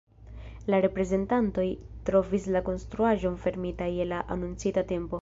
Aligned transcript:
La 0.73 0.79
reprezentantoj 0.85 1.67
trovis 2.09 2.49
la 2.57 2.65
konstruaĵon 2.71 3.39
fermita 3.47 3.95
je 3.99 4.13
la 4.15 4.27
anoncita 4.39 4.89
tempo. 4.95 5.09